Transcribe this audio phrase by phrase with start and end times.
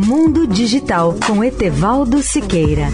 [0.00, 2.86] Mundo Digital com Etevaldo Siqueira.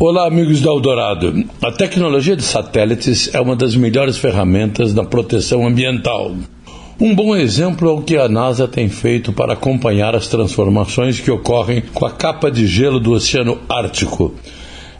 [0.00, 1.44] Olá, amigos da Eldorado.
[1.62, 6.34] A tecnologia de satélites é uma das melhores ferramentas da proteção ambiental.
[7.00, 11.30] Um bom exemplo é o que a NASA tem feito para acompanhar as transformações que
[11.30, 14.34] ocorrem com a capa de gelo do Oceano Ártico.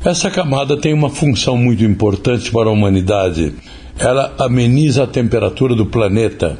[0.06, 3.52] Essa camada tem uma função muito importante para a humanidade.
[3.98, 6.56] Ela ameniza a temperatura do planeta.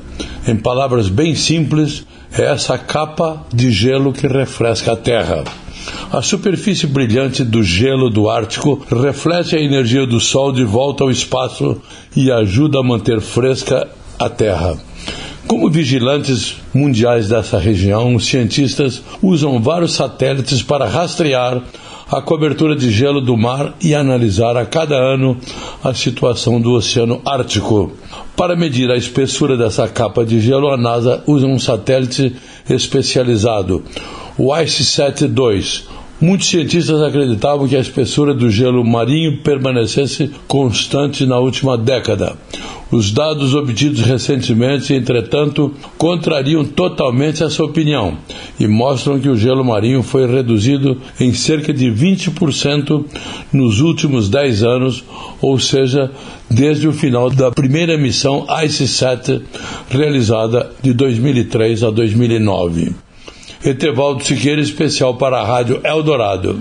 [0.48, 2.04] Em palavras bem simples,
[2.36, 5.44] é essa capa de gelo que refresca a Terra.
[6.10, 11.10] A superfície brilhante do gelo do Ártico reflete a energia do Sol de volta ao
[11.12, 11.80] espaço
[12.16, 13.86] e ajuda a manter fresca
[14.18, 14.76] a Terra.
[15.46, 21.62] Como vigilantes mundiais dessa região, os cientistas usam vários satélites para rastrear
[22.10, 25.36] a cobertura de gelo do mar e analisar a cada ano
[25.82, 27.92] a situação do Oceano Ártico.
[28.36, 32.36] Para medir a espessura dessa capa de gelo, a NASA usa um satélite
[32.68, 33.82] especializado,
[34.38, 35.84] o ICESat-2.
[36.20, 42.36] Muitos cientistas acreditavam que a espessura do gelo marinho permanecesse constante na última década.
[42.90, 48.16] Os dados obtidos recentemente, entretanto, contrariam totalmente essa opinião
[48.60, 53.04] e mostram que o gelo marinho foi reduzido em cerca de 20%
[53.52, 55.04] nos últimos 10 anos,
[55.42, 56.12] ou seja,
[56.48, 59.42] desde o final da primeira missão ICESat
[59.90, 62.94] realizada de 2003 a 2009.
[63.64, 66.60] Etevaldo Siqueira, especial para a Rádio Eldorado.